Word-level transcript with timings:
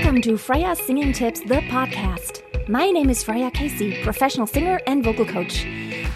Welcome 0.00 0.22
to 0.22 0.38
Freya 0.38 0.74
Singing 0.74 1.12
Tips, 1.12 1.40
the 1.40 1.60
podcast. 1.68 2.40
My 2.70 2.88
name 2.90 3.10
is 3.10 3.22
Freya 3.22 3.50
Casey, 3.50 4.02
professional 4.02 4.46
singer 4.46 4.80
and 4.86 5.04
vocal 5.04 5.26
coach. 5.26 5.66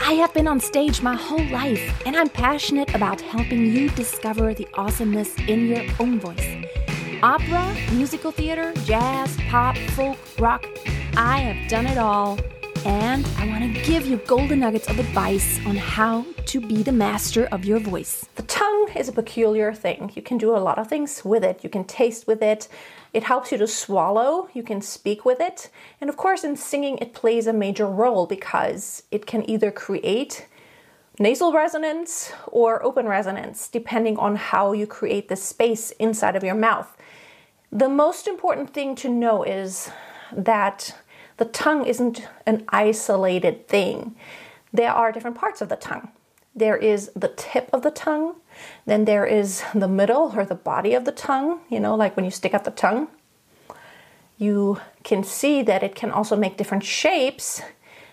I 0.00 0.14
have 0.14 0.32
been 0.32 0.48
on 0.48 0.58
stage 0.58 1.02
my 1.02 1.14
whole 1.14 1.46
life, 1.50 2.02
and 2.06 2.16
I'm 2.16 2.30
passionate 2.30 2.94
about 2.94 3.20
helping 3.20 3.66
you 3.66 3.90
discover 3.90 4.54
the 4.54 4.66
awesomeness 4.72 5.36
in 5.48 5.66
your 5.66 5.84
own 6.00 6.18
voice. 6.18 6.64
Opera, 7.22 7.76
musical 7.92 8.32
theater, 8.32 8.72
jazz, 8.84 9.36
pop, 9.50 9.76
folk, 9.76 10.16
rock 10.38 10.66
I 11.18 11.40
have 11.40 11.68
done 11.68 11.86
it 11.86 11.98
all, 11.98 12.38
and 12.84 13.26
I 13.38 13.48
want 13.48 13.62
to 13.62 13.82
give 13.82 14.06
you 14.06 14.18
golden 14.18 14.60
nuggets 14.60 14.88
of 14.88 14.98
advice 14.98 15.58
on 15.66 15.76
how 15.76 16.26
to 16.46 16.60
be 16.60 16.82
the 16.82 16.92
master 16.92 17.46
of 17.46 17.64
your 17.64 17.78
voice. 17.78 18.26
The 18.34 18.42
tongue 18.42 18.90
is 18.94 19.08
a 19.08 19.12
peculiar 19.12 19.72
thing. 19.72 20.12
You 20.14 20.22
can 20.22 20.36
do 20.36 20.54
a 20.54 20.58
lot 20.58 20.78
of 20.78 20.88
things 20.88 21.24
with 21.24 21.42
it. 21.44 21.64
You 21.64 21.70
can 21.70 21.84
taste 21.84 22.26
with 22.26 22.42
it. 22.42 22.68
It 23.12 23.22
helps 23.22 23.52
you 23.52 23.58
to 23.58 23.66
swallow. 23.66 24.48
You 24.52 24.62
can 24.62 24.82
speak 24.82 25.24
with 25.24 25.40
it. 25.40 25.70
And 26.00 26.10
of 26.10 26.16
course, 26.16 26.44
in 26.44 26.56
singing, 26.56 26.98
it 26.98 27.14
plays 27.14 27.46
a 27.46 27.52
major 27.52 27.86
role 27.86 28.26
because 28.26 29.04
it 29.10 29.26
can 29.26 29.48
either 29.48 29.70
create 29.70 30.46
nasal 31.18 31.52
resonance 31.52 32.32
or 32.48 32.82
open 32.84 33.06
resonance, 33.06 33.68
depending 33.68 34.18
on 34.18 34.36
how 34.36 34.72
you 34.72 34.86
create 34.86 35.28
the 35.28 35.36
space 35.36 35.90
inside 35.92 36.36
of 36.36 36.44
your 36.44 36.56
mouth. 36.56 36.96
The 37.72 37.88
most 37.88 38.26
important 38.28 38.74
thing 38.74 38.94
to 38.96 39.08
know 39.08 39.42
is 39.42 39.90
that 40.32 40.94
the 41.36 41.44
tongue 41.44 41.86
isn't 41.86 42.26
an 42.46 42.64
isolated 42.68 43.68
thing. 43.68 44.14
There 44.72 44.92
are 44.92 45.12
different 45.12 45.36
parts 45.36 45.60
of 45.60 45.68
the 45.68 45.76
tongue. 45.76 46.08
There 46.54 46.76
is 46.76 47.10
the 47.16 47.32
tip 47.36 47.68
of 47.72 47.82
the 47.82 47.90
tongue, 47.90 48.36
then 48.86 49.04
there 49.06 49.26
is 49.26 49.64
the 49.74 49.88
middle 49.88 50.32
or 50.36 50.44
the 50.44 50.54
body 50.54 50.94
of 50.94 51.04
the 51.04 51.12
tongue, 51.12 51.60
you 51.68 51.80
know, 51.80 51.96
like 51.96 52.14
when 52.16 52.24
you 52.24 52.30
stick 52.30 52.54
out 52.54 52.64
the 52.64 52.70
tongue. 52.70 53.08
You 54.38 54.80
can 55.02 55.24
see 55.24 55.62
that 55.62 55.82
it 55.82 55.96
can 55.96 56.12
also 56.12 56.36
make 56.36 56.56
different 56.56 56.84
shapes. 56.84 57.60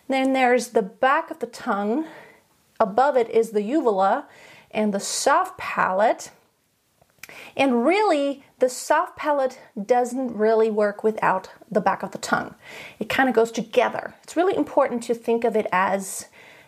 Then 0.07 0.33
there's 0.33 0.69
the 0.69 0.81
back 0.81 1.29
of 1.29 1.39
the 1.39 1.47
tongue. 1.47 2.05
Above 2.79 3.15
it 3.15 3.29
is 3.29 3.51
the 3.51 3.61
uvula 3.61 4.25
and 4.71 4.93
the 4.93 4.99
soft 4.99 5.57
palate. 5.57 6.31
And 7.55 7.85
really, 7.85 8.43
the 8.61 8.69
soft 8.69 9.17
palate 9.17 9.59
doesn't 9.85 10.35
really 10.35 10.69
work 10.69 11.03
without 11.03 11.49
the 11.69 11.81
back 11.81 12.03
of 12.03 12.11
the 12.11 12.19
tongue. 12.19 12.53
It 12.99 13.09
kind 13.09 13.27
of 13.27 13.33
goes 13.33 13.51
together. 13.51 14.13
It's 14.23 14.37
really 14.37 14.55
important 14.55 15.01
to 15.03 15.15
think 15.15 15.43
of 15.43 15.55
it 15.55 15.65
as 15.71 16.27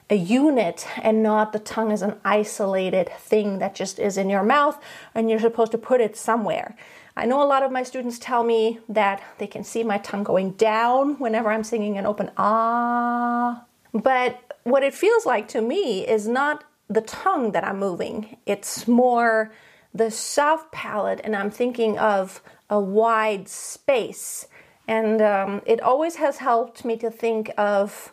a 0.10 0.16
unit 0.16 0.88
and 1.02 1.22
not 1.22 1.54
the 1.54 1.60
tongue 1.60 1.92
as 1.92 2.02
an 2.02 2.20
isolated 2.26 3.10
thing 3.20 3.60
that 3.60 3.76
just 3.76 4.00
is 4.00 4.18
in 4.18 4.28
your 4.28 4.44
mouth 4.44 4.78
and 5.14 5.30
you're 5.30 5.40
supposed 5.40 5.72
to 5.72 5.78
put 5.78 6.02
it 6.02 6.18
somewhere. 6.18 6.76
I 7.16 7.28
know 7.28 7.44
a 7.44 7.46
lot 7.46 7.62
of 7.62 7.72
my 7.72 7.84
students 7.84 8.18
tell 8.18 8.44
me 8.44 8.80
that 8.90 9.22
they 9.38 9.48
can 9.48 9.64
see 9.64 9.84
my 9.84 10.00
tongue 10.00 10.24
going 10.24 10.54
down 10.54 11.20
whenever 11.20 11.52
I'm 11.52 11.64
singing 11.64 12.00
an 12.00 12.08
open 12.08 12.32
ah. 12.38 13.64
But 13.94 14.58
what 14.64 14.82
it 14.82 14.96
feels 14.96 15.28
like 15.28 15.48
to 15.50 15.62
me 15.62 16.08
is 16.08 16.28
not 16.28 16.64
the 16.90 17.02
tongue 17.02 17.52
that 17.52 17.64
I'm 17.64 17.78
moving, 17.78 18.38
it's 18.48 18.88
more 18.88 19.52
the 19.94 20.10
soft 20.10 20.72
palate, 20.72 21.22
and 21.24 21.36
I'm 21.36 21.52
thinking 21.52 21.98
of 21.98 22.42
a 22.70 22.80
wide 22.80 23.48
space. 23.48 24.48
And 24.88 25.22
um, 25.22 25.62
it 25.66 25.80
always 25.82 26.16
has 26.16 26.38
helped 26.38 26.84
me 26.84 26.98
to 26.98 27.10
think 27.10 27.52
of 27.58 28.12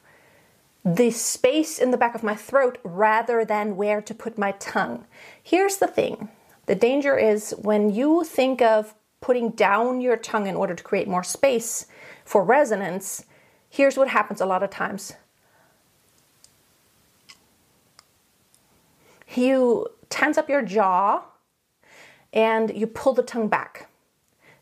the 0.85 1.11
space 1.11 1.79
in 1.79 1.91
the 1.91 1.97
back 1.97 2.15
of 2.15 2.23
my 2.23 2.35
throat 2.35 2.79
rather 2.85 3.45
than 3.45 3.77
where 3.77 4.01
to 4.01 4.15
put 4.15 4.39
my 4.39 4.53
tongue. 4.53 5.05
Here's 5.43 5.79
the 5.79 5.87
thing 5.87 6.29
the 6.67 6.75
danger 6.75 7.19
is 7.19 7.55
when 7.59 7.91
you 7.91 8.25
think 8.25 8.63
of 8.63 8.95
putting 9.21 9.51
down 9.51 10.01
your 10.01 10.17
tongue 10.17 10.47
in 10.47 10.57
order 10.57 10.75
to 10.75 10.83
create 10.83 11.09
more 11.09 11.23
space 11.23 11.87
for 12.25 12.45
resonance, 12.45 13.25
here's 13.69 13.97
what 13.97 14.09
happens 14.09 14.41
a 14.41 14.47
lot 14.47 14.63
of 14.63 14.71
times. 14.71 15.15
You 19.35 19.89
tense 20.09 20.39
up 20.39 20.49
your 20.49 20.63
jaw 20.63 21.25
and 22.33 22.77
you 22.77 22.87
pull 22.87 23.13
the 23.13 23.23
tongue 23.23 23.49
back. 23.49 23.89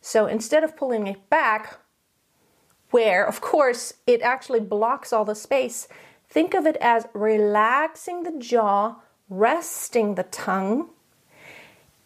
So 0.00 0.26
instead 0.26 0.64
of 0.64 0.76
pulling 0.76 1.06
it 1.06 1.28
back, 1.28 1.78
where 2.90 3.26
of 3.26 3.40
course 3.40 3.94
it 4.06 4.22
actually 4.22 4.60
blocks 4.60 5.12
all 5.12 5.24
the 5.24 5.34
space, 5.34 5.88
think 6.28 6.54
of 6.54 6.66
it 6.66 6.76
as 6.80 7.06
relaxing 7.12 8.22
the 8.22 8.38
jaw, 8.38 8.96
resting 9.28 10.14
the 10.14 10.22
tongue, 10.24 10.90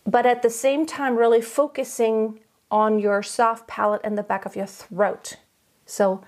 but 0.05 0.27
at 0.27 0.43
the 0.43 0.51
same 0.51 0.85
time, 0.87 1.17
really 1.17 1.41
focusing 1.41 2.41
on 2.71 2.99
your 2.99 3.23
soft 3.23 3.69
palate 3.69 4.01
and 4.03 4.19
the 4.19 4.23
back 4.23 4.45
of 4.47 4.57
your 4.57 4.67
throat. 4.67 5.37
So, 5.87 6.25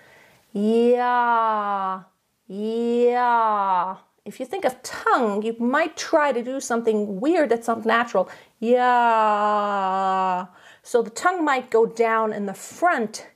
yeah, 0.52 2.02
yeah. 2.46 3.96
If 4.24 4.40
you 4.40 4.46
think 4.46 4.64
of 4.64 4.82
tongue, 4.82 5.42
you 5.42 5.56
might 5.58 5.96
try 5.96 6.32
to 6.32 6.42
do 6.42 6.60
something 6.60 7.20
weird 7.20 7.48
that's 7.50 7.66
not 7.66 7.84
natural. 7.84 8.28
Yeah. 8.64 10.46
So 10.82 11.02
the 11.02 11.10
tongue 11.10 11.44
might 11.44 11.68
go 11.68 11.84
down 11.84 12.32
in 12.32 12.46
the 12.46 12.54
front, 12.54 13.28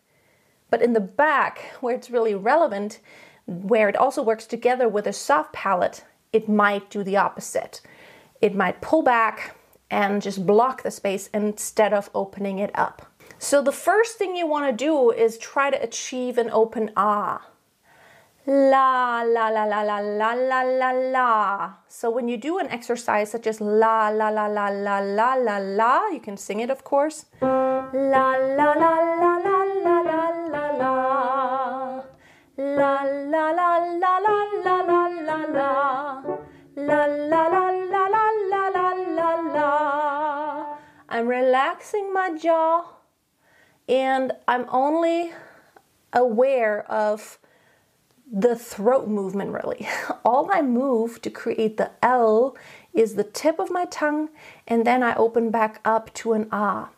but 0.71 0.81
in 0.81 0.94
the 0.94 1.00
back, 1.00 1.75
where 1.81 1.94
it's 1.94 2.11
really 2.11 2.34
relevant, 2.34 3.00
where 3.47 3.91
it 3.91 3.97
also 3.97 4.22
works 4.22 4.47
together 4.47 4.89
with 4.89 5.06
a 5.06 5.12
soft 5.12 5.53
palate, 5.53 6.03
it 6.33 6.49
might 6.49 6.89
do 6.89 7.03
the 7.03 7.19
opposite. 7.19 7.83
It 8.41 8.55
might 8.55 8.81
pull 8.81 9.03
back 9.03 9.55
and 9.91 10.22
just 10.22 10.47
block 10.47 10.83
the 10.83 10.91
space 10.91 11.28
instead 11.34 11.93
of 11.93 12.09
opening 12.15 12.59
it 12.59 12.71
up. 12.75 13.12
So 13.39 13.60
the 13.62 13.71
first 13.71 14.16
thing 14.16 14.34
you 14.34 14.47
want 14.47 14.66
to 14.71 14.84
do 14.84 15.10
is 15.10 15.37
try 15.37 15.71
to 15.71 15.83
achieve 15.83 16.39
an 16.39 16.49
open 16.50 16.91
ah 16.97 17.47
la 18.48 19.22
la 19.28 19.50
la 19.50 19.64
la 19.64 19.82
la 19.82 19.98
la 20.00 20.32
la 20.32 20.62
la 20.62 20.91
la. 20.91 21.70
So 21.86 22.10
when 22.10 22.28
you 22.28 22.38
do 22.38 22.59
an 22.59 22.69
exercise 22.69 23.31
such 23.31 23.47
as 23.47 23.60
la 23.60 24.09
la 24.09 24.31
la 24.31 24.47
la 24.47 24.69
la 24.69 24.98
la 25.00 25.34
la 25.34 25.59
la, 25.59 26.09
you 26.09 26.20
can 26.20 26.38
sing 26.38 26.60
it 26.60 26.70
of 26.70 26.82
course. 26.82 27.26
La 27.42 27.92
la 27.92 28.72
la 28.72 28.72
la 28.72 29.32
la 29.36 29.60
la 29.84 30.00
la 30.00 30.28
la 30.48 30.64
la. 30.81 30.94
La 32.56 33.03
la 33.04 33.50
la 33.50 33.76
la 33.76 34.16
la 34.16 34.19
la 34.65 34.76
la 34.80 35.06
la 35.28 35.38
la. 35.53 36.22
La 36.75 37.04
la 37.04 37.47
la 37.48 37.69
la 37.69 38.06
la 38.09 38.28
la 38.48 38.69
la 38.69 38.88
la 39.19 39.30
la. 39.53 40.76
I'm 41.10 41.28
relaxing 41.28 42.15
my 42.15 42.30
jaw 42.34 42.84
and 43.88 44.32
I'm 44.47 44.65
only 44.70 45.32
aware 46.15 46.91
of 46.91 47.38
the 48.31 48.56
throat 48.56 49.09
movement 49.09 49.53
really. 49.53 49.89
All 50.25 50.50
I 50.53 50.62
move 50.62 51.22
to 51.22 51.31
create 51.31 51.77
the 51.77 51.91
L 52.03 52.56
is 52.93 53.15
the 53.15 53.25
tip 53.25 53.59
of 53.59 53.71
my 53.71 53.87
tongue 53.87 54.28
and 54.66 54.87
then 54.87 55.03
I 55.03 55.15
open 55.15 55.50
back 55.50 55.81
up 55.84 56.12
to 56.15 56.33
an 56.33 56.49
ah. 56.53 56.91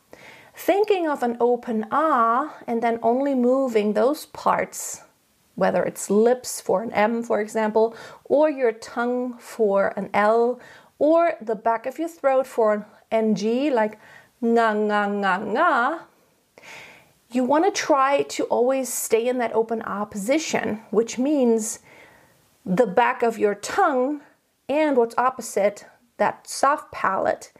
Thinking 0.54 1.08
of 1.08 1.22
an 1.22 1.36
open 1.40 1.86
ah 1.90 2.56
and 2.66 2.82
then 2.82 2.98
only 3.02 3.34
moving 3.34 3.92
those 3.92 4.26
parts, 4.26 5.02
whether 5.54 5.82
it's 5.84 6.10
lips 6.10 6.60
for 6.60 6.82
an 6.82 6.92
M, 6.92 7.22
for 7.22 7.40
example, 7.40 7.94
or 8.24 8.50
your 8.50 8.72
tongue 8.72 9.38
for 9.38 9.94
an 9.96 10.10
L, 10.12 10.60
or 10.98 11.34
the 11.40 11.54
back 11.54 11.86
of 11.86 11.98
your 11.98 12.08
throat 12.08 12.46
for 12.46 12.74
an 12.74 12.84
NG, 13.10 13.70
like 13.72 13.98
nga 14.42 14.74
nga 14.74 15.06
nga 15.08 15.34
nga, 15.46 16.00
you 17.32 17.44
want 17.44 17.64
to 17.64 17.70
try 17.70 18.22
to 18.22 18.44
always 18.44 18.92
stay 18.92 19.28
in 19.28 19.38
that 19.38 19.52
open 19.54 19.82
ah 19.84 20.04
position, 20.04 20.82
which 20.90 21.18
means 21.18 21.78
the 22.64 22.86
back 22.86 23.22
of 23.22 23.38
your 23.38 23.54
tongue 23.54 24.20
and 24.68 24.96
what's 24.96 25.14
opposite, 25.16 25.86
that 26.18 26.46
soft 26.48 26.92
palate, 26.92 27.52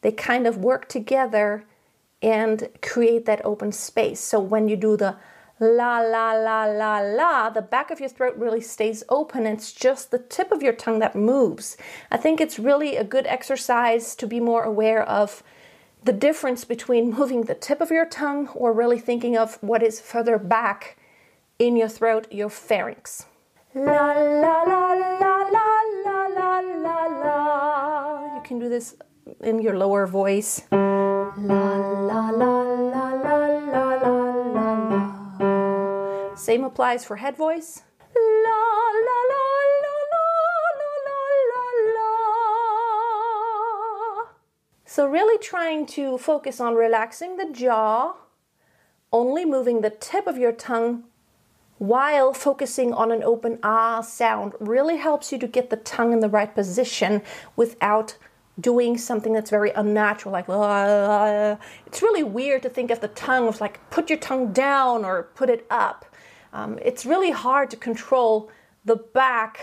they 0.00 0.12
kind 0.12 0.46
of 0.46 0.58
work 0.58 0.88
together 0.88 1.64
and 2.22 2.68
create 2.82 3.26
that 3.26 3.44
open 3.44 3.72
space. 3.72 4.20
So 4.20 4.40
when 4.40 4.68
you 4.68 4.76
do 4.76 4.96
the 4.96 5.16
la 5.60 5.98
la 6.00 6.32
la 6.34 6.64
la 6.64 6.98
la, 7.00 7.50
the 7.50 7.62
back 7.62 7.90
of 7.90 8.00
your 8.00 8.08
throat 8.08 8.36
really 8.36 8.60
stays 8.60 9.02
open. 9.08 9.46
It's 9.46 9.72
just 9.72 10.10
the 10.10 10.18
tip 10.18 10.52
of 10.52 10.62
your 10.62 10.72
tongue 10.72 11.00
that 11.00 11.16
moves. 11.16 11.76
I 12.10 12.16
think 12.16 12.40
it's 12.40 12.58
really 12.58 12.96
a 12.96 13.04
good 13.04 13.26
exercise 13.26 14.14
to 14.16 14.26
be 14.26 14.40
more 14.40 14.62
aware 14.62 15.02
of 15.02 15.42
the 16.08 16.12
difference 16.14 16.64
between 16.64 17.10
moving 17.10 17.42
the 17.42 17.54
tip 17.54 17.82
of 17.82 17.90
your 17.90 18.06
tongue 18.06 18.48
or 18.54 18.72
really 18.72 18.98
thinking 18.98 19.36
of 19.36 19.58
what 19.60 19.82
is 19.82 20.00
further 20.00 20.38
back 20.38 20.96
in 21.58 21.76
your 21.76 21.86
throat, 21.86 22.26
your 22.32 22.48
pharynx. 22.48 23.26
La 23.74 24.14
la 24.14 24.62
la 24.62 24.94
la 24.94 25.36
la 25.52 25.76
la 26.06 26.26
la 26.28 26.60
la 26.60 27.04
la. 27.24 28.36
You 28.36 28.42
can 28.42 28.58
do 28.58 28.70
this 28.70 28.96
in 29.42 29.60
your 29.60 29.76
lower 29.76 30.06
voice. 30.06 30.62
La 30.72 31.28
la 31.36 32.30
la 32.30 32.30
la 32.30 33.12
la 33.12 33.46
la 33.74 33.94
la 33.98 34.24
la. 35.36 36.34
Same 36.36 36.64
applies 36.64 37.04
for 37.04 37.16
head 37.16 37.36
voice. 37.36 37.82
So, 44.98 45.06
really 45.06 45.38
trying 45.38 45.86
to 45.94 46.18
focus 46.18 46.60
on 46.60 46.74
relaxing 46.74 47.36
the 47.36 47.48
jaw, 47.52 48.16
only 49.12 49.44
moving 49.44 49.80
the 49.80 49.90
tip 49.90 50.26
of 50.26 50.36
your 50.36 50.50
tongue 50.50 51.04
while 51.78 52.32
focusing 52.32 52.92
on 52.92 53.12
an 53.12 53.22
open 53.22 53.60
ah 53.62 54.00
sound 54.00 54.54
really 54.58 54.96
helps 54.96 55.30
you 55.30 55.38
to 55.38 55.46
get 55.46 55.70
the 55.70 55.76
tongue 55.76 56.12
in 56.12 56.18
the 56.18 56.28
right 56.28 56.52
position 56.52 57.22
without 57.54 58.16
doing 58.58 58.98
something 58.98 59.32
that's 59.32 59.50
very 59.50 59.70
unnatural 59.70 60.32
like 60.32 60.48
uh, 60.48 61.54
it's 61.86 62.02
really 62.02 62.24
weird 62.24 62.60
to 62.64 62.68
think 62.68 62.90
of 62.90 62.98
the 62.98 63.06
tongue 63.06 63.46
as 63.46 63.60
like 63.60 63.78
put 63.90 64.10
your 64.10 64.18
tongue 64.18 64.52
down 64.52 65.04
or 65.04 65.30
put 65.36 65.48
it 65.48 65.64
up. 65.70 66.06
Um, 66.52 66.76
it's 66.82 67.06
really 67.06 67.30
hard 67.30 67.70
to 67.70 67.76
control 67.76 68.50
the 68.84 68.96
back 68.96 69.60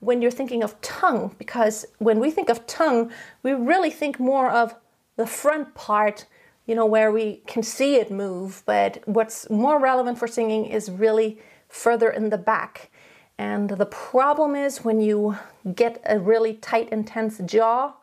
when 0.00 0.20
you're 0.20 0.30
thinking 0.30 0.62
of 0.62 0.80
tongue 0.80 1.34
because 1.38 1.86
when 1.98 2.18
we 2.18 2.30
think 2.30 2.48
of 2.48 2.66
tongue 2.66 3.10
we 3.42 3.52
really 3.52 3.90
think 3.90 4.18
more 4.18 4.50
of 4.50 4.74
the 5.16 5.26
front 5.26 5.74
part 5.74 6.26
you 6.70 6.76
know, 6.76 6.86
where 6.86 7.10
we 7.10 7.42
can 7.48 7.64
see 7.64 7.96
it 7.96 8.12
move. 8.12 8.62
But 8.64 9.02
what's 9.04 9.50
more 9.50 9.80
relevant 9.80 10.18
for 10.18 10.28
singing 10.28 10.66
is 10.66 10.88
really 10.88 11.40
further 11.68 12.08
in 12.10 12.30
the 12.30 12.38
back. 12.38 12.90
And 13.36 13.70
the 13.70 13.86
problem 13.86 14.54
is 14.54 14.84
when 14.84 15.00
you 15.00 15.36
get 15.74 16.00
a 16.06 16.20
really 16.20 16.54
tight, 16.54 16.88
intense 16.90 17.38
jaw, 17.44 17.94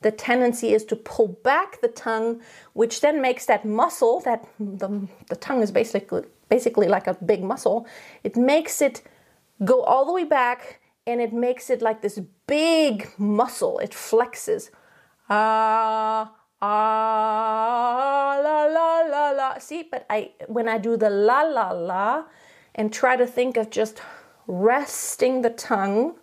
the 0.00 0.10
tendency 0.10 0.74
is 0.74 0.84
to 0.86 0.96
pull 0.96 1.28
back 1.44 1.80
the 1.80 1.86
tongue, 1.86 2.40
which 2.72 3.02
then 3.02 3.22
makes 3.22 3.46
that 3.46 3.64
muscle, 3.64 4.18
that 4.20 4.44
the, 4.58 5.06
the 5.28 5.36
tongue 5.36 5.62
is 5.62 5.70
basically 5.70 6.22
basically 6.48 6.88
like 6.88 7.06
a 7.06 7.14
big 7.14 7.44
muscle, 7.44 7.86
it 8.24 8.34
makes 8.36 8.82
it 8.82 9.02
go 9.64 9.82
all 9.82 10.04
the 10.04 10.12
way 10.12 10.24
back 10.24 10.80
and 11.06 11.20
it 11.20 11.32
makes 11.32 11.70
it 11.70 11.80
like 11.80 12.02
this 12.02 12.20
big 12.46 13.10
muscle. 13.18 13.78
It 13.78 13.92
flexes. 13.92 14.70
Ah, 15.30 16.32
ah 16.60 18.40
la 18.42 18.64
la 18.64 19.00
la 19.00 19.30
la. 19.30 19.58
See, 19.58 19.84
but 19.90 20.04
I 20.10 20.32
when 20.46 20.68
I 20.68 20.78
do 20.78 20.96
the 20.96 21.10
la 21.10 21.42
la 21.42 21.70
la 21.70 22.24
and 22.74 22.92
try 22.92 23.16
to 23.16 23.26
think 23.26 23.56
of 23.56 23.70
just 23.70 24.00
resting 24.46 25.42
the 25.42 25.50
tongue, 25.50 26.16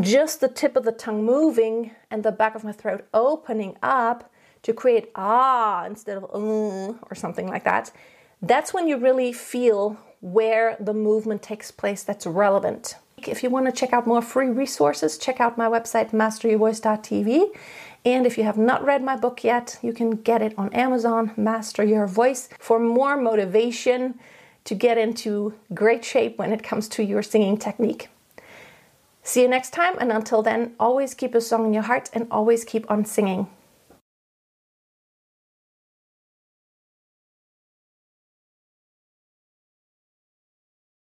just 0.00 0.40
the 0.40 0.48
tip 0.48 0.76
of 0.76 0.84
the 0.84 0.92
tongue 0.92 1.24
moving 1.24 1.92
and 2.10 2.22
the 2.22 2.32
back 2.32 2.54
of 2.54 2.64
my 2.64 2.72
throat 2.72 3.06
opening 3.14 3.76
up 3.82 4.30
to 4.62 4.72
create 4.72 5.10
ah 5.14 5.84
instead 5.86 6.16
of 6.16 6.24
mm, 6.32 6.98
or 7.08 7.14
something 7.14 7.46
like 7.46 7.64
that. 7.64 7.92
That's 8.42 8.74
when 8.74 8.86
you 8.88 8.96
really 8.96 9.32
feel 9.32 9.98
where 10.20 10.76
the 10.78 10.94
movement 10.94 11.42
takes 11.42 11.70
place 11.70 12.02
that's 12.02 12.26
relevant. 12.26 12.96
If 13.18 13.42
you 13.42 13.50
want 13.50 13.66
to 13.66 13.72
check 13.72 13.92
out 13.92 14.06
more 14.06 14.22
free 14.22 14.48
resources, 14.48 15.18
check 15.18 15.40
out 15.40 15.56
my 15.56 15.68
website 15.68 16.10
masteryourvoice.tv 16.10 17.50
and 18.06 18.24
if 18.24 18.38
you 18.38 18.44
have 18.44 18.56
not 18.56 18.84
read 18.84 19.02
my 19.02 19.16
book 19.16 19.42
yet, 19.42 19.80
you 19.82 19.92
can 19.92 20.10
get 20.12 20.40
it 20.40 20.54
on 20.56 20.72
Amazon, 20.72 21.32
Master 21.36 21.82
Your 21.82 22.06
Voice, 22.06 22.48
for 22.60 22.78
more 22.78 23.16
motivation 23.16 24.20
to 24.62 24.76
get 24.76 24.96
into 24.96 25.54
great 25.74 26.04
shape 26.04 26.38
when 26.38 26.52
it 26.52 26.62
comes 26.62 26.88
to 26.90 27.02
your 27.02 27.20
singing 27.20 27.58
technique. 27.58 28.08
See 29.24 29.42
you 29.42 29.48
next 29.48 29.70
time, 29.70 29.96
and 29.98 30.12
until 30.12 30.40
then, 30.40 30.76
always 30.78 31.14
keep 31.14 31.34
a 31.34 31.40
song 31.40 31.66
in 31.66 31.74
your 31.74 31.82
heart 31.82 32.08
and 32.12 32.28
always 32.30 32.64
keep 32.64 32.88
on 32.88 33.04
singing. 33.04 33.48